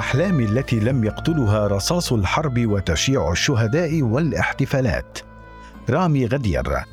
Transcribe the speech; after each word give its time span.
احلامي 0.00 0.44
التي 0.44 0.80
لم 0.80 1.04
يقتلها 1.04 1.66
رصاص 1.66 2.12
الحرب 2.12 2.66
وتشييع 2.66 3.32
الشهداء 3.32 4.02
والاحتفالات. 4.02 5.18
رامي 5.90 6.26
غدير 6.26 6.84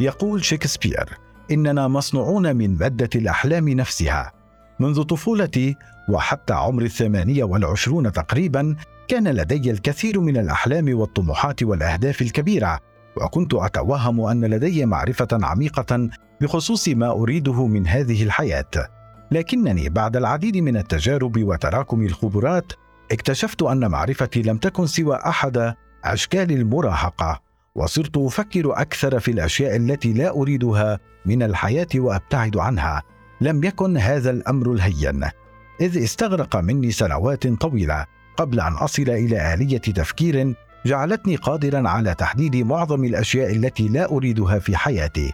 يقول 0.00 0.44
شكسبير 0.44 1.18
إننا 1.50 1.88
مصنوعون 1.88 2.56
من 2.56 2.78
مادة 2.78 3.10
الأحلام 3.14 3.68
نفسها. 3.68 4.32
منذ 4.80 5.02
طفولتي 5.02 5.76
وحتى 6.08 6.52
عمر 6.52 6.82
الثمانية 6.82 7.44
والعشرون 7.44 8.12
تقريبا 8.12 8.76
كان 9.08 9.28
لدي 9.28 9.70
الكثير 9.70 10.20
من 10.20 10.36
الأحلام 10.36 10.98
والطموحات 10.98 11.62
والأهداف 11.62 12.22
الكبيرة 12.22 12.78
وكنت 13.16 13.54
أتوهم 13.54 14.20
أن 14.20 14.44
لدي 14.44 14.86
معرفة 14.86 15.28
عميقة 15.32 16.08
بخصوص 16.40 16.88
ما 16.88 17.10
أريده 17.10 17.66
من 17.66 17.86
هذه 17.86 18.22
الحياة. 18.22 19.01
لكنني 19.32 19.88
بعد 19.88 20.16
العديد 20.16 20.56
من 20.56 20.76
التجارب 20.76 21.42
وتراكم 21.42 22.02
الخبرات 22.02 22.72
اكتشفت 23.12 23.62
أن 23.62 23.90
معرفتي 23.90 24.42
لم 24.42 24.56
تكن 24.56 24.86
سوى 24.86 25.16
أحد 25.16 25.74
أشكال 26.04 26.52
المراهقة 26.52 27.40
وصرت 27.74 28.16
أفكر 28.16 28.80
أكثر 28.80 29.20
في 29.20 29.30
الأشياء 29.30 29.76
التي 29.76 30.12
لا 30.12 30.30
أريدها 30.30 30.98
من 31.26 31.42
الحياة 31.42 31.86
وأبتعد 31.96 32.56
عنها. 32.56 33.02
لم 33.40 33.64
يكن 33.64 33.96
هذا 33.96 34.30
الأمر 34.30 34.72
الهين 34.72 35.24
إذ 35.80 36.02
استغرق 36.04 36.56
مني 36.56 36.90
سنوات 36.90 37.46
طويلة 37.46 38.06
قبل 38.36 38.60
أن 38.60 38.72
أصل 38.72 39.02
إلى 39.02 39.54
آلية 39.54 39.78
تفكير 39.78 40.54
جعلتني 40.86 41.36
قادرا 41.36 41.88
على 41.88 42.14
تحديد 42.14 42.56
معظم 42.56 43.04
الأشياء 43.04 43.56
التي 43.56 43.88
لا 43.88 44.10
أريدها 44.10 44.58
في 44.58 44.76
حياتي. 44.76 45.32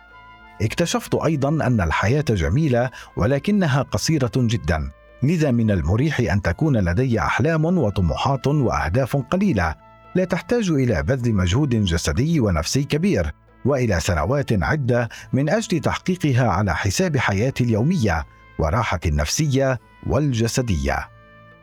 اكتشفت 0.62 1.14
أيضا 1.14 1.48
أن 1.48 1.81
الحياة 1.81 2.25
جميلة 2.28 2.91
ولكنها 3.17 3.83
قصيرة 3.83 4.33
جدا. 4.37 4.91
لذا 5.23 5.51
من 5.51 5.70
المريح 5.70 6.20
أن 6.20 6.42
تكون 6.42 6.77
لدي 6.77 7.20
أحلام 7.20 7.64
وطموحات 7.64 8.47
وأهداف 8.47 9.17
قليلة. 9.17 9.75
لا 10.14 10.25
تحتاج 10.25 10.70
إلى 10.70 11.03
بذل 11.03 11.34
مجهود 11.34 11.84
جسدي 11.84 12.41
ونفسي 12.41 12.84
كبير 12.84 13.33
وإلى 13.64 14.01
سنوات 14.01 14.62
عدة 14.62 15.09
من 15.33 15.51
أجل 15.51 15.81
تحقيقها 15.81 16.48
على 16.48 16.75
حساب 16.75 17.17
حياتي 17.17 17.64
اليومية 17.64 18.27
وراحتي 18.59 19.09
النفسية 19.09 19.79
والجسدية. 20.06 21.09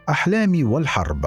أحلامي 0.09 0.63
والحرب. 0.63 1.25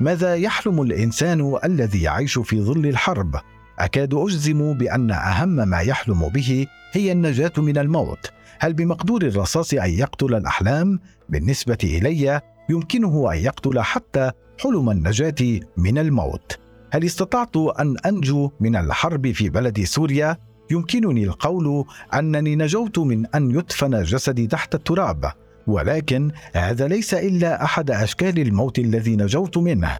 ماذا 0.00 0.34
يحلم 0.34 0.82
الإنسان 0.82 1.58
الذي 1.64 2.02
يعيش 2.02 2.38
في 2.38 2.60
ظل 2.60 2.86
الحرب؟ 2.86 3.40
أكاد 3.78 4.14
أجزم 4.14 4.72
بأن 4.72 5.10
أهم 5.10 5.68
ما 5.68 5.80
يحلم 5.80 6.28
به 6.28 6.66
هي 6.92 7.12
النجاة 7.12 7.52
من 7.58 7.78
الموت. 7.78 8.30
هل 8.58 8.72
بمقدور 8.72 9.22
الرصاص 9.22 9.74
أن 9.74 9.90
يقتل 9.90 10.34
الأحلام؟ 10.34 11.00
بالنسبة 11.28 11.78
إلي 11.84 12.40
يمكنه 12.70 13.32
أن 13.32 13.38
يقتل 13.38 13.80
حتى 13.80 14.30
حلم 14.60 14.90
النجاة 14.90 15.60
من 15.76 15.98
الموت. 15.98 16.58
هل 16.90 17.04
استطعت 17.04 17.56
أن 17.56 17.96
أنجو 18.06 18.50
من 18.60 18.76
الحرب 18.76 19.32
في 19.32 19.48
بلد 19.48 19.84
سوريا؟ 19.84 20.36
يمكنني 20.70 21.24
القول 21.24 21.84
أنني 22.14 22.56
نجوت 22.56 22.98
من 22.98 23.26
أن 23.26 23.50
يدفن 23.50 24.02
جسدي 24.02 24.46
تحت 24.46 24.74
التراب. 24.74 25.32
ولكن 25.66 26.30
هذا 26.54 26.88
ليس 26.88 27.14
إلا 27.14 27.64
أحد 27.64 27.90
أشكال 27.90 28.38
الموت 28.38 28.78
الذي 28.78 29.16
نجوت 29.16 29.58
منه. 29.58 29.96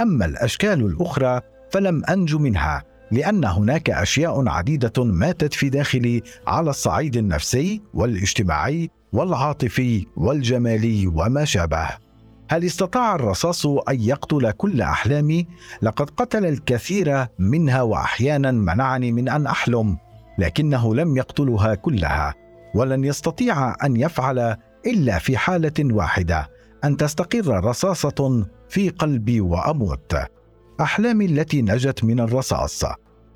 أما 0.00 0.24
الأشكال 0.24 0.86
الأخرى 0.86 1.40
فلم 1.72 2.02
انج 2.04 2.34
منها. 2.34 2.82
لأن 3.10 3.44
هناك 3.44 3.90
أشياء 3.90 4.48
عديدة 4.48 5.04
ماتت 5.04 5.54
في 5.54 5.68
داخلي 5.68 6.22
على 6.46 6.70
الصعيد 6.70 7.16
النفسي 7.16 7.82
والاجتماعي 7.94 8.90
والعاطفي 9.12 10.06
والجمالي 10.16 11.06
وما 11.06 11.44
شابه. 11.44 11.88
هل 12.50 12.64
استطاع 12.64 13.14
الرصاص 13.14 13.66
أن 13.66 14.00
يقتل 14.00 14.50
كل 14.50 14.82
أحلامي؟ 14.82 15.46
لقد 15.82 16.10
قتل 16.10 16.46
الكثير 16.46 17.26
منها 17.38 17.82
وأحيانا 17.82 18.50
منعني 18.50 19.12
من 19.12 19.28
أن 19.28 19.46
أحلم 19.46 19.96
لكنه 20.38 20.94
لم 20.94 21.16
يقتلها 21.16 21.74
كلها 21.74 22.34
ولن 22.74 23.04
يستطيع 23.04 23.84
أن 23.84 23.96
يفعل 23.96 24.56
إلا 24.86 25.18
في 25.18 25.36
حالة 25.36 25.94
واحدة 25.94 26.50
أن 26.84 26.96
تستقر 26.96 27.64
رصاصة 27.64 28.46
في 28.68 28.88
قلبي 28.88 29.40
وأموت. 29.40 30.14
احلامي 30.80 31.24
التي 31.24 31.62
نجت 31.62 32.04
من 32.04 32.20
الرصاص. 32.20 32.84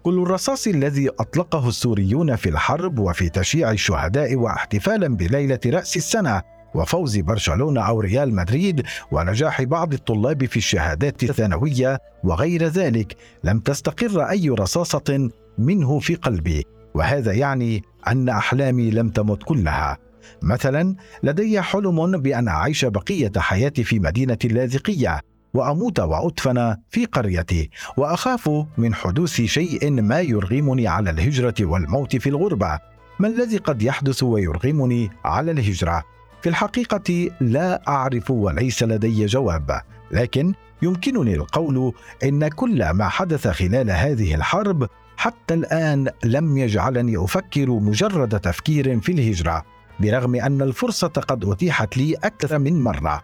كل 0.03 0.23
الرصاص 0.23 0.67
الذي 0.67 1.09
أطلقه 1.09 1.69
السوريون 1.69 2.37
في 2.37 2.49
الحرب 2.49 2.99
وفي 2.99 3.29
تشييع 3.29 3.71
الشهداء 3.71 4.35
واحتفالا 4.35 5.09
بليلة 5.09 5.59
رأس 5.67 5.97
السنة 5.97 6.43
وفوز 6.75 7.19
برشلونة 7.19 7.81
أو 7.81 8.01
ريال 8.01 8.35
مدريد 8.35 8.83
ونجاح 9.13 9.63
بعض 9.63 9.93
الطلاب 9.93 10.45
في 10.45 10.57
الشهادات 10.57 11.23
الثانوية 11.23 11.99
وغير 12.25 12.67
ذلك 12.67 13.17
لم 13.45 13.59
تستقر 13.59 14.23
أي 14.23 14.49
رصاصة 14.49 15.31
منه 15.59 15.99
في 15.99 16.15
قلبي. 16.15 16.65
وهذا 16.95 17.33
يعني 17.33 17.83
أن 18.09 18.29
أحلامي 18.29 18.91
لم 18.91 19.09
تمت 19.09 19.43
كلها. 19.43 19.99
مثلا 20.43 20.95
لدي 21.23 21.61
حلم 21.61 22.21
بأن 22.21 22.49
أعيش 22.49 22.85
بقية 22.85 23.33
حياتي 23.37 23.85
في 23.85 23.99
مدينة 23.99 24.39
اللاذقية. 24.45 25.32
وأموت 25.55 26.01
وأدفن 26.01 26.77
في 26.91 27.05
قريتي 27.05 27.71
وأخاف 27.97 28.51
من 28.79 28.95
حدوث 28.95 29.41
شيء 29.41 29.91
ما 30.03 30.21
يرغمني 30.21 30.89
على 30.89 31.11
الهجرة 31.11 31.55
والموت 31.61 32.17
في 32.17 32.29
الغربة. 32.29 32.79
ما 33.19 33.29
الذي 33.29 33.57
قد 33.57 33.83
يحدث 33.83 34.23
ويرغمني 34.23 35.11
على 35.25 35.51
الهجرة؟ 35.51 36.05
في 36.43 36.49
الحقيقة 36.49 37.31
لا 37.41 37.89
أعرف 37.89 38.31
وليس 38.31 38.83
لدي 38.83 39.27
جواب 39.27 39.81
لكن 40.11 40.55
يمكنني 40.83 41.35
القول 41.35 41.93
إن 42.25 42.49
كل 42.49 42.91
ما 42.91 43.09
حدث 43.09 43.49
خلال 43.49 43.91
هذه 43.91 44.35
الحرب 44.35 44.89
حتى 45.17 45.55
الآن 45.55 46.09
لم 46.25 46.59
يجعلني 46.59 47.25
أفكر 47.25 47.71
مجرد 47.71 48.41
تفكير 48.41 49.01
في 49.01 49.13
الهجرة 49.13 49.65
برغم 50.01 50.35
أن 50.35 50.63
الفرصة 50.63 51.09
قد 51.09 51.45
أتيحت 51.45 51.97
لي 51.97 52.15
أكثر 52.15 52.59
من 52.59 52.83
مرة. 52.83 53.23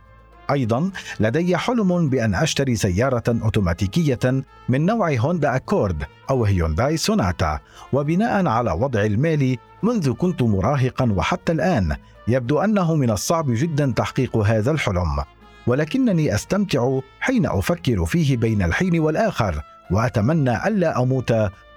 أيضا 0.50 0.91
لدي 1.20 1.56
حلم 1.56 2.09
بأن 2.09 2.34
أشتري 2.34 2.76
سيارة 2.76 3.22
أوتوماتيكية 3.28 4.44
من 4.69 4.86
نوع 4.86 5.14
هوندا 5.14 5.56
أكورد 5.56 6.04
أو 6.31 6.44
هيونداي 6.44 6.97
سوناتا 6.97 7.59
وبناء 7.92 8.47
على 8.47 8.72
وضع 8.72 9.04
المالي 9.04 9.58
منذ 9.82 10.12
كنت 10.12 10.42
مراهقا 10.42 11.12
وحتى 11.12 11.53
الآن 11.53 11.97
يبدو 12.28 12.58
أنه 12.58 12.94
من 12.94 13.10
الصعب 13.10 13.47
جدا 13.48 13.92
تحقيق 13.97 14.37
هذا 14.37 14.70
الحلم. 14.70 15.25
ولكنني 15.66 16.34
أستمتع 16.34 17.00
حين 17.20 17.47
أفكر 17.47 18.04
فيه 18.04 18.37
بين 18.37 18.62
الحين 18.62 19.00
والآخر 19.00 19.62
وأتمنى 19.91 20.66
ألا 20.66 21.03
أموت 21.03 21.32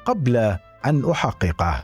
قبل 0.06 0.38
أن 0.86 1.10
أحققه. 1.12 1.84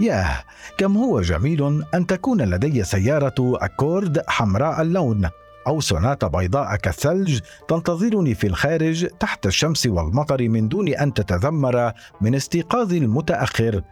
ياه! 0.00 0.44
كم 0.78 0.96
هو 0.96 1.20
جميل 1.20 1.84
أن 1.94 2.06
تكون 2.06 2.42
لدي 2.42 2.84
سيارة 2.84 3.34
أكورد 3.40 4.22
حمراء 4.28 4.82
اللون. 4.82 5.28
أو 5.66 5.80
سوناتا 5.80 6.26
بيضاء 6.26 6.76
كالثلج 6.76 7.40
تنتظرني 7.68 8.34
في 8.34 8.46
الخارج 8.46 9.06
تحت 9.06 9.46
الشمس 9.46 9.86
والمطر 9.86 10.48
من 10.48 10.68
دون 10.68 10.88
أن 10.88 11.14
تتذمر 11.14 11.92
من 12.20 12.34
استيقاظي 12.34 12.98
المتأخر 12.98 13.82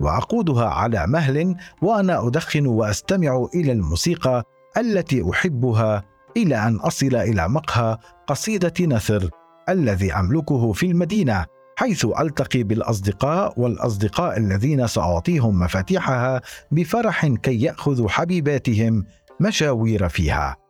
وأقودها 0.00 0.68
على 0.68 1.06
مهل 1.06 1.56
وأنا 1.82 2.26
أدخن 2.26 2.66
وأستمع 2.66 3.46
إلى 3.54 3.72
الموسيقى 3.72 4.44
التي 4.76 5.30
أحبها 5.30 6.02
إلى 6.36 6.56
أن 6.56 6.76
أصل 6.76 7.14
إلى 7.16 7.48
مقهى 7.48 7.98
قصيدة 8.26 8.74
نثر 8.80 9.30
الذي 9.68 10.12
أملكه 10.12 10.72
في 10.72 10.86
المدينة 10.86 11.46
حيث 11.76 12.06
ألتقي 12.20 12.62
بالأصدقاء 12.62 13.60
والأصدقاء 13.60 14.38
الذين 14.38 14.86
سأعطيهم 14.86 15.58
مفاتيحها 15.58 16.40
بفرح 16.70 17.26
كي 17.26 17.62
ياخذوا 17.62 18.08
حبيباتهم 18.08 19.04
مشاوير 19.40 20.08
فيها. 20.08 20.61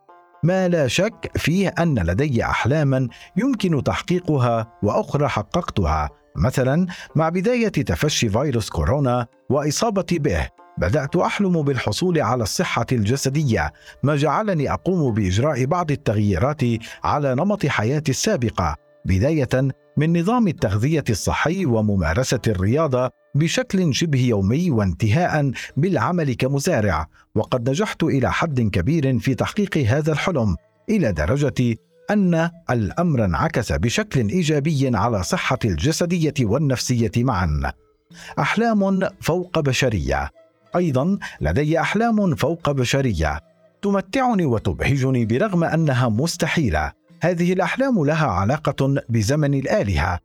ما 0.43 0.69
لا 0.69 0.89
شك 0.89 1.31
فيه 1.37 1.69
أن 1.69 1.99
لدي 1.99 2.45
أحلاما 2.45 3.09
يمكن 3.37 3.83
تحقيقها 3.83 4.79
وأخرى 4.83 5.29
حققتها 5.29 6.11
مثلا 6.37 6.87
مع 7.17 7.29
بداية 7.29 7.69
تفشي 7.69 8.29
فيروس 8.29 8.71
كورونا 8.71 9.27
واصابتي 9.51 10.19
به. 10.19 10.49
بدأت 10.79 11.17
أحلم 11.17 11.63
بالحصول 11.63 12.21
على 12.21 12.43
الصحة 12.43 12.87
الجسدية 12.93 13.73
ما 14.03 14.17
جعلني 14.17 14.73
أقوم 14.73 15.15
بإجراء 15.15 15.65
بعض 15.65 15.91
التغييرات 15.91 16.63
على 17.05 17.35
نمط 17.35 17.67
حياتي 17.67 18.11
السابقة 18.11 18.77
بداية 19.05 19.49
من 19.97 20.21
نظام 20.21 20.49
التغذية 20.49 21.05
الصحي 21.11 21.67
وممارسة 21.67 22.41
الرياضة 22.47 23.11
بشكل 23.35 23.95
شبه 23.95 24.21
يومي 24.21 24.71
وانتهاء 24.71 25.51
بالعمل 25.77 26.35
كمزارع 26.35 27.07
وقد 27.35 27.71
نجحت 27.71 28.03
إلى 28.03 28.33
حد 28.33 28.61
كبير 28.61 29.19
في 29.19 29.35
تحقيق 29.35 29.77
هذا 29.77 30.13
الحلم 30.13 30.57
إلى 30.91 31.13
درجة 31.13 31.77
أن 32.11 32.51
الأمر 32.71 33.25
انعكس 33.25 33.73
بشكل 33.73 34.29
إيجابي 34.29 34.91
على 34.95 35.23
صحتي 35.23 35.69
الجسدية 35.69 36.35
والنفسية 36.41 37.11
معا. 37.17 37.73
أحلام 38.39 39.09
فوق 39.21 39.61
بشرية. 39.61 40.31
أيضا 40.77 41.19
لدي 41.41 41.81
أحلام 41.81 42.35
فوق 42.35 42.71
بشرية. 42.71 43.41
تمتعني 43.83 44.47
وتبهجني 44.47 45.25
برغم 45.25 45.65
أنها 45.65 46.09
مستحيلة. 46.09 46.93
هذه 47.23 47.53
الأحلام 47.53 48.05
لها 48.05 48.27
علاقة 48.27 48.95
بزمن 49.09 49.55
الآلهة 49.55 50.19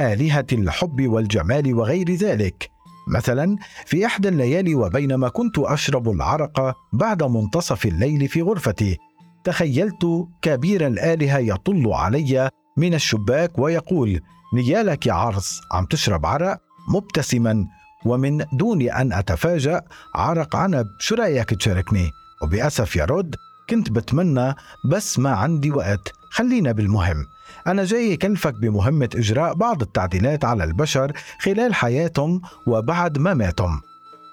آلهة 0.00 0.46
الحب 0.52 1.08
والجمال 1.08 1.74
وغير 1.74 2.14
ذلك. 2.14 2.70
مثلا 3.08 3.56
في 3.86 4.06
إحدى 4.06 4.28
الليالي 4.28 4.74
وبينما 4.74 5.28
كنت 5.28 5.58
أشرب 5.58 6.10
العرق 6.10 6.76
بعد 6.92 7.22
منتصف 7.22 7.86
الليل 7.86 8.28
في 8.28 8.42
غرفتي 8.42 8.96
تخيلت 9.44 10.26
كبير 10.42 10.86
الآلهة 10.86 11.38
يطل 11.38 11.92
علي 11.92 12.50
من 12.76 12.94
الشباك 12.94 13.58
ويقول 13.58 14.20
نيالك 14.54 15.06
يا 15.06 15.12
عرس 15.12 15.60
عم 15.72 15.84
تشرب 15.84 16.26
عرق؟ 16.26 16.58
مبتسما 16.88 17.66
ومن 18.06 18.44
دون 18.52 18.82
أن 18.82 19.12
أتفاجأ 19.12 19.82
عرق 20.14 20.56
عنب 20.56 20.86
شو 21.00 21.14
رأيك 21.14 21.50
تشاركني؟ 21.50 22.10
وبأسف 22.42 22.96
يرد 22.96 23.36
كنت 23.70 23.90
بتمنى 23.90 24.54
بس 24.84 25.18
ما 25.18 25.30
عندي 25.30 25.70
وقت. 25.70 26.12
خلينا 26.30 26.72
بالمهم. 26.72 27.26
أنا 27.66 27.84
جاي 27.84 28.16
كلفك 28.16 28.54
بمهمة 28.54 29.08
إجراء 29.14 29.54
بعض 29.54 29.82
التعديلات 29.82 30.44
على 30.44 30.64
البشر 30.64 31.12
خلال 31.40 31.74
حياتهم 31.74 32.40
وبعد 32.66 33.18
مماتهم. 33.18 33.80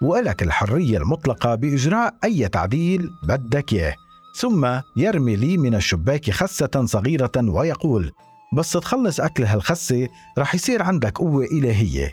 وإلك 0.01 0.43
الحرية 0.43 0.97
المطلقة 0.97 1.55
بإجراء 1.55 2.13
أي 2.23 2.47
تعديل 2.47 3.09
بدك 3.23 3.73
إياه. 3.73 3.95
ثم 4.35 4.79
يرمي 4.95 5.35
لي 5.35 5.57
من 5.57 5.75
الشباك 5.75 6.31
خسة 6.31 6.85
صغيرة 6.85 7.31
ويقول 7.37 8.11
بس 8.53 8.71
تخلص 8.71 9.19
أكل 9.19 9.43
هالخسة 9.43 10.07
رح 10.37 10.55
يصير 10.55 10.83
عندك 10.83 11.17
قوة 11.17 11.45
إلهية. 11.45 12.11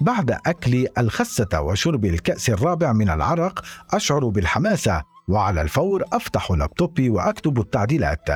بعد 0.00 0.30
أكل 0.46 0.86
الخسة 0.98 1.60
وشرب 1.60 2.04
الكأس 2.04 2.50
الرابع 2.50 2.92
من 2.92 3.10
العرق 3.10 3.64
أشعر 3.90 4.28
بالحماسة 4.28 5.02
وعلى 5.28 5.62
الفور 5.62 6.04
أفتح 6.12 6.50
لابتوبي 6.50 7.10
وأكتب 7.10 7.60
التعديلات. 7.60 8.28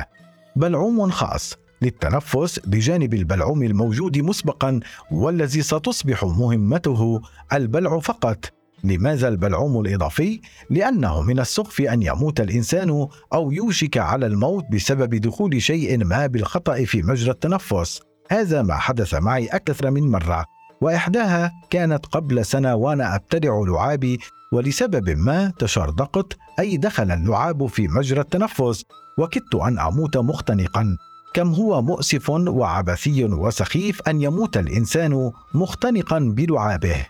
بلعوم 0.55 1.11
خاص. 1.11 1.55
للتنفس 1.81 2.59
بجانب 2.59 3.13
البلعوم 3.13 3.63
الموجود 3.63 4.17
مسبقا 4.17 4.79
والذي 5.11 5.61
ستصبح 5.61 6.23
مهمته 6.23 7.21
البلع 7.53 7.99
فقط. 7.99 8.45
لماذا 8.83 9.27
البلعوم 9.27 9.79
الإضافي؟ 9.79 10.41
لأنه 10.69 11.21
من 11.21 11.39
السخف 11.39 11.81
أن 11.81 12.03
يموت 12.03 12.41
الإنسان 12.41 13.07
أو 13.33 13.51
يوشك 13.51 13.97
على 13.97 14.25
الموت 14.25 14.65
بسبب 14.71 15.15
دخول 15.15 15.61
شيء 15.61 16.05
ما 16.05 16.27
بالخطأ 16.27 16.85
في 16.85 17.01
مجرى 17.01 17.31
التنفس. 17.31 18.01
هذا 18.31 18.61
ما 18.61 18.75
حدث 18.75 19.13
معي 19.13 19.47
أكثر 19.47 19.91
من 19.91 20.11
مرة. 20.11 20.45
وإحداها 20.85 21.51
كانت 21.69 22.05
قبل 22.05 22.45
سنة 22.45 22.75
وأنا 22.75 23.15
أبتدع 23.15 23.59
لعابي 23.67 24.19
ولسبب 24.51 25.09
ما 25.09 25.53
تشردقت 25.59 26.37
أي 26.59 26.77
دخل 26.77 27.11
اللعاب 27.11 27.67
في 27.67 27.87
مجرى 27.87 28.19
التنفس 28.19 28.83
وكدت 29.17 29.55
أن 29.55 29.79
أموت 29.79 30.17
مختنقا. 30.17 30.97
كم 31.33 31.53
هو 31.53 31.81
مؤسف 31.81 32.29
وعبثي 32.29 33.25
وسخيف 33.25 34.01
أن 34.07 34.21
يموت 34.21 34.57
الإنسان 34.57 35.31
مختنقا 35.53 36.19
بلعابه. 36.19 37.05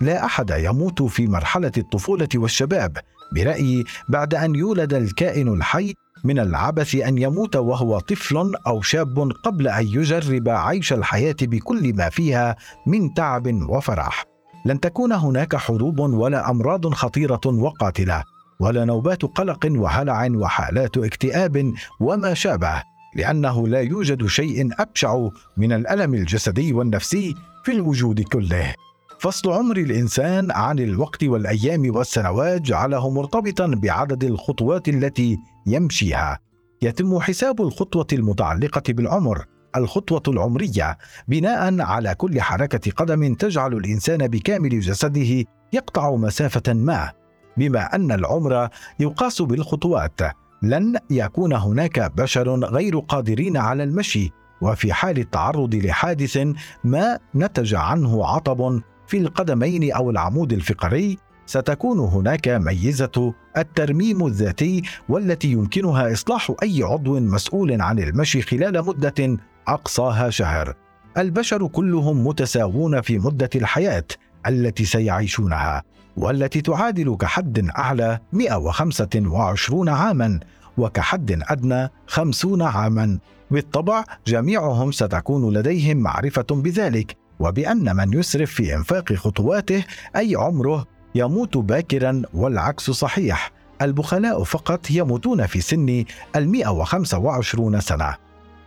لا 0.00 0.24
أحد 0.24 0.50
يموت 0.50 1.02
في 1.02 1.26
مرحلة 1.26 1.72
الطفولة 1.76 2.28
والشباب. 2.34 2.98
برأيي 3.32 3.84
بعد 4.08 4.34
أن 4.34 4.54
يولد 4.54 4.94
الكائن 4.94 5.48
الحي 5.48 5.94
من 6.24 6.38
العبث 6.38 6.94
أن 6.94 7.18
يموت 7.18 7.56
وهو 7.56 7.98
طفل 7.98 8.54
أو 8.66 8.82
شاب 8.82 9.32
قبل 9.44 9.68
أن 9.68 9.86
يجرب 9.86 10.48
عيش 10.48 10.92
الحياة 10.92 11.36
بكل 11.42 11.94
ما 11.94 12.08
فيها 12.08 12.56
من 12.86 13.14
تعب 13.14 13.46
وفرح. 13.68 14.24
لن 14.66 14.80
تكون 14.80 15.12
هناك 15.12 15.56
حروب 15.56 15.98
ولا 15.98 16.50
أمراض 16.50 16.94
خطيرة 16.94 17.40
وقاتلة 17.46 18.24
ولا 18.60 18.84
نوبات 18.84 19.22
قلق 19.22 19.68
وهلع 19.70 20.28
وحالات 20.34 20.96
اكتئاب 20.96 21.72
وما 22.00 22.34
شابه 22.34 22.82
لأنه 23.16 23.68
لا 23.68 23.80
يوجد 23.80 24.26
شيء 24.26 24.68
أبشع 24.78 25.28
من 25.56 25.72
الألم 25.72 26.14
الجسدي 26.14 26.72
والنفسي 26.72 27.34
في 27.64 27.72
الوجود 27.72 28.20
كله. 28.20 28.74
فصل 29.20 29.50
عمر 29.50 29.76
الإنسان 29.76 30.50
عن 30.50 30.78
الوقت 30.78 31.24
والأيام 31.24 31.96
والسنوات 31.96 32.60
جعله 32.60 33.10
مرتبطا 33.10 33.66
بعدد 33.66 34.24
الخطوات 34.24 34.88
التي 34.88 35.38
يمشيها. 35.66 36.38
يتم 36.82 37.20
حساب 37.20 37.60
الخطوة 37.60 38.06
المتعلقة 38.12 38.82
بالعمر 38.88 39.44
الخطوة 39.76 40.22
العمرية 40.28 40.98
بناء 41.28 41.80
على 41.80 42.14
كل 42.14 42.40
حركة 42.40 42.90
قدم 42.90 43.34
تجعل 43.34 43.74
الإنسان 43.74 44.28
بكامل 44.28 44.80
جسده 44.80 45.44
يقطع 45.72 46.16
مسافة 46.16 46.72
ما. 46.72 47.10
بما 47.56 47.94
أن 47.94 48.12
العمر 48.12 48.68
يقاس 49.00 49.42
بالخطوات 49.42 50.20
لن 50.62 50.96
يكون 51.10 51.52
هناك 51.52 52.12
بشر 52.16 52.64
غير 52.64 52.98
قادرين 52.98 53.56
على 53.56 53.82
المشي 53.82 54.30
وفي 54.62 54.92
حال 54.92 55.18
التعرض 55.18 55.74
لحادث 55.74 56.38
ما 56.84 57.18
نتج 57.34 57.74
عنه 57.74 58.26
عطب 58.26 58.80
في 59.10 59.18
القدمين 59.18 59.92
أو 59.92 60.10
العمود 60.10 60.52
الفقري 60.52 61.18
ستكون 61.46 61.98
هناك 61.98 62.48
ميزة 62.48 63.34
الترميم 63.56 64.26
الذاتي 64.26 64.82
والتي 65.08 65.52
يمكنها 65.52 66.12
إصلاح 66.12 66.52
أي 66.62 66.82
عضو 66.82 67.20
مسؤول 67.20 67.82
عن 67.82 67.98
المشي 67.98 68.42
خلال 68.42 68.86
مدة 68.86 69.38
أقصاها 69.68 70.30
شهر. 70.30 70.74
البشر 71.18 71.66
كلهم 71.66 72.26
متساوون 72.26 73.00
في 73.00 73.18
مدة 73.18 73.50
الحياة 73.54 74.04
التي 74.46 74.84
سيعيشونها 74.84 75.82
والتي 76.16 76.60
تعادل 76.60 77.16
كحد 77.16 77.70
أعلى 77.78 78.18
125 78.32 79.88
عاما 79.88 80.40
وكحد 80.78 81.42
أدنى 81.48 81.88
50 82.06 82.62
عاما. 82.62 83.18
بالطبع 83.50 84.04
جميعهم 84.26 84.92
ستكون 84.92 85.54
لديهم 85.54 85.96
معرفة 85.96 86.46
بذلك 86.50 87.19
وبأن 87.40 87.96
من 87.96 88.18
يسرف 88.18 88.50
في 88.50 88.74
إنفاق 88.74 89.12
خطواته 89.12 89.84
أي 90.16 90.36
عمره 90.36 90.86
يموت 91.14 91.56
باكرا 91.56 92.22
والعكس 92.34 92.90
صحيح. 92.90 93.52
البخلاء 93.82 94.44
فقط 94.44 94.90
يموتون 94.90 95.46
في 95.46 95.60
سن 95.60 96.04
المئة 96.36 96.68
وخمسة 96.68 97.18
وعشرون 97.18 97.80
سنة. 97.80 98.14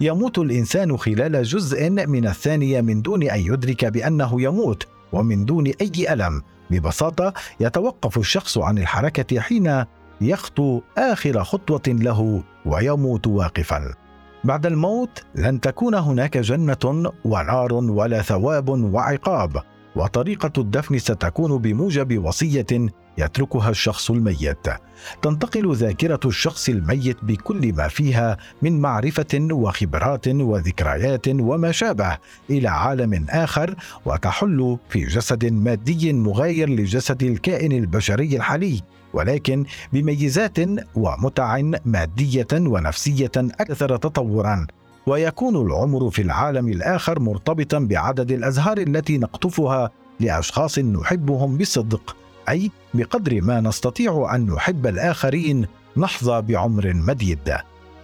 يموت 0.01 0.39
الإنسان 0.39 0.97
خلال 0.97 1.43
جزء 1.43 1.89
من 1.89 2.27
الثانية 2.27 2.81
من 2.81 3.01
دون 3.01 3.23
أن 3.23 3.39
يدرك 3.39 3.85
بأنه 3.85 4.41
يموت 4.41 4.87
ومن 5.11 5.45
دون 5.45 5.67
أي 5.67 6.13
ألم. 6.13 6.41
ببساطة 6.69 7.33
يتوقف 7.59 8.17
الشخص 8.17 8.57
عن 8.57 8.77
الحركة 8.77 9.39
حين 9.39 9.85
يخطو 10.21 10.81
آخر 10.97 11.43
خطوة 11.43 11.81
له 11.87 12.43
ويموت 12.65 13.27
واقفا. 13.27 13.93
بعد 14.43 14.65
الموت 14.65 15.23
لن 15.35 15.59
تكون 15.61 15.95
هناك 15.95 16.37
جنة 16.37 17.11
ونار 17.25 17.73
ولا 17.73 18.21
ثواب 18.21 18.69
وعقاب 18.69 19.61
وطريقة 19.95 20.51
الدفن 20.57 20.97
ستكون 20.97 21.57
بموجب 21.57 22.25
وصية 22.25 22.65
يتركها 23.17 23.69
الشخص 23.69 24.11
الميت. 24.11 24.67
تنتقل 25.21 25.75
ذاكرة 25.75 26.19
الشخص 26.25 26.69
الميت 26.69 27.17
بكل 27.23 27.73
ما 27.73 27.87
فيها 27.87 28.37
من 28.61 28.79
معرفة 28.79 29.47
وخبرات 29.51 30.27
وذكريات 30.27 31.27
وما 31.27 31.71
شابه 31.71 32.17
إلى 32.49 32.67
عالم 32.67 33.25
آخر 33.29 33.75
وتحل 34.05 34.77
في 34.89 35.05
جسد 35.05 35.45
مادي 35.45 36.13
مغاير 36.13 36.69
لجسد 36.69 37.23
الكائن 37.23 37.71
البشري 37.71 38.35
الحالي 38.35 38.81
ولكن 39.13 39.65
بميزات 39.93 40.57
ومتع 40.95 41.61
مادية 41.85 42.47
ونفسية 42.53 43.31
أكثر 43.37 43.97
تطورا. 43.97 44.67
ويكون 45.07 45.55
العمر 45.55 46.09
في 46.09 46.21
العالم 46.21 46.67
الآخر 46.67 47.19
مرتبطا 47.19 47.79
بعدد 47.79 48.31
الأزهار 48.31 48.77
التي 48.77 49.17
نقطفها 49.17 49.91
لأشخاص 50.19 50.79
نحبهم 50.79 51.57
بصدق 51.57 52.15
أي 52.49 52.71
بقدر 52.93 53.41
ما 53.41 53.61
نستطيع 53.61 54.35
أن 54.35 54.45
نحب 54.45 54.87
الآخرين 54.87 55.67
نحظى 55.97 56.41
بعمر 56.41 56.93
مديد. 56.93 57.57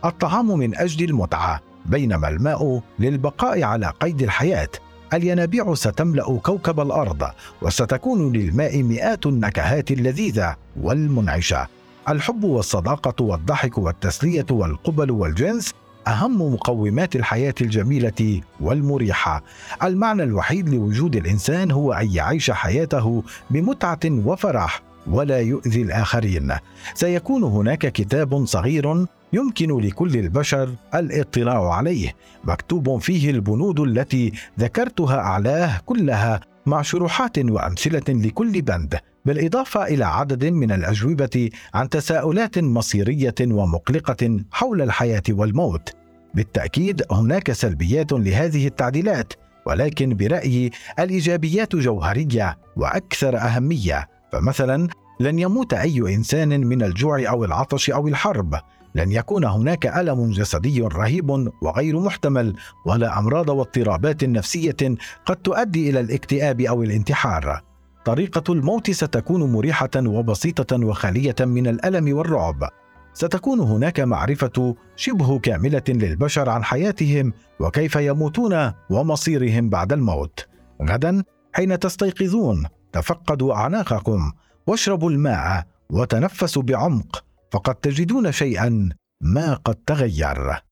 الطعام 0.05 0.57
من 0.59 0.77
أجل 0.77 1.09
المتعة. 1.09 1.61
بينما 1.85 2.29
الماء 2.29 2.81
للبقاء 2.99 3.63
على 3.63 3.93
قيد 3.99 4.21
الحياة. 4.21 4.69
الينابيع 5.13 5.73
ستملأ 5.73 6.37
كوكب 6.37 6.79
الأرض 6.79 7.23
وستكون 7.61 8.31
للماء 8.31 8.83
مئات 8.83 9.25
النكهات 9.25 9.91
اللذيذة 9.91 10.55
والمنعشة. 10.81 11.67
الحب 12.09 12.43
والصداقة 12.43 13.23
والضحك 13.23 13.77
والتسلية 13.77 14.45
والقبل 14.51 15.11
والجنس 15.11 15.73
أهم 16.09 16.53
مقومات 16.53 17.15
الحياة 17.15 17.53
الجميلة 17.61 18.41
والمريحة. 18.59 19.43
المعنى 19.83 20.23
الوحيد 20.23 20.69
لوجود 20.69 21.15
الإنسان 21.15 21.71
هو 21.71 21.93
أن 21.93 22.11
يعيش 22.11 22.51
حياته 22.51 23.23
بمتعة 23.49 23.99
وفرح 24.05 24.81
ولا 25.07 25.39
يؤذي 25.39 25.81
الآخرين. 25.81 26.53
سيكون 26.93 27.43
هناك 27.43 27.91
كتاب 27.91 28.45
صغير 28.45 29.05
يمكن 29.33 29.77
لكل 29.77 30.17
البشر 30.17 30.69
الاطلاع 30.95 31.73
عليه 31.73 32.15
مكتوب 32.43 32.97
فيه 32.97 33.29
البنود 33.29 33.79
التي 33.79 34.31
ذكرتها 34.59 35.17
أعلاه 35.17 35.81
كلها 35.85 36.39
مع 36.65 36.81
شروحات 36.81 37.39
وأمثلة 37.39 38.03
لكل 38.09 38.61
بند 38.61 38.99
بالإضافة 39.25 39.87
إلى 39.87 40.05
عدد 40.05 40.45
من 40.45 40.71
الأجوبة 40.71 41.49
عن 41.73 41.89
تساؤلات 41.89 42.59
مصيرية 42.59 43.35
ومقلقة 43.41 44.39
حول 44.51 44.81
الحياة 44.81 45.23
والموت. 45.29 45.98
بالتأكيد 46.33 47.03
هناك 47.11 47.51
سلبيات 47.51 48.11
لهذه 48.11 48.67
التعديلات 48.67 49.33
ولكن 49.65 50.15
برأيي 50.15 50.71
الإيجابيات 50.99 51.75
جوهرية 51.75 52.57
وأكثر 52.75 53.37
أهمية. 53.37 54.07
فمثلا 54.31 54.87
لن 55.19 55.39
يموت 55.39 55.73
أي 55.73 56.15
إنسان 56.15 56.67
من 56.67 56.83
الجوع 56.83 57.29
أو 57.29 57.45
العطش 57.45 57.89
أو 57.89 58.07
الحرب. 58.07 58.55
لن 58.95 59.11
يكون 59.11 59.45
هناك 59.45 59.87
ألم 59.87 60.31
جسدي 60.31 60.81
رهيب 60.81 61.29
وغير 61.61 61.99
محتمل 61.99 62.55
ولا 62.85 63.19
أمراض 63.19 63.49
واضطرابات 63.49 64.23
نفسية 64.23 64.77
قد 65.25 65.35
تؤدي 65.35 65.89
إلى 65.89 65.99
الاكتئاب 65.99 66.61
أو 66.61 66.83
الانتحار. 66.83 67.61
طريقة 68.05 68.53
الموت 68.53 68.91
ستكون 68.91 69.51
مريحة 69.51 69.89
وبسيطة 69.97 70.85
وخاليه 70.85 71.35
من 71.39 71.67
الألم 71.67 72.17
والرعب. 72.17 72.69
ستكون 73.13 73.59
هناك 73.59 73.99
معرفة 73.99 74.75
شبه 74.95 75.39
كاملة 75.39 75.83
للبشر 75.89 76.49
عن 76.49 76.63
حياتهم 76.63 77.33
وكيف 77.59 77.95
يموتون 77.95 78.73
ومصيرهم 78.89 79.69
بعد 79.69 79.93
الموت. 79.93 80.47
غدا 80.83 81.23
حين 81.53 81.79
تستيقظون 81.79 82.65
تفقدوا 82.91 83.53
أعناقكم 83.53 84.31
واشربوا 84.67 85.11
الماء 85.11 85.65
وتنفسوا 85.89 86.63
بعمق 86.63 87.23
فقد 87.51 87.75
تجدون 87.75 88.31
شيئا 88.31 88.89
ما 89.21 89.53
قد 89.53 89.75
تغير. 89.75 90.68